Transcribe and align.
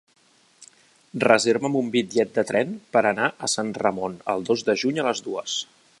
Reserva'm 1.23 1.77
un 1.83 1.91
bitllet 1.97 2.33
de 2.39 2.45
tren 2.53 2.73
per 2.97 3.05
anar 3.11 3.29
a 3.49 3.53
Sant 3.57 3.69
Ramon 3.85 4.17
el 4.35 4.45
dos 4.51 4.65
de 4.71 4.79
juny 4.87 5.03
a 5.05 5.11
les 5.11 5.27
dues. 5.29 5.61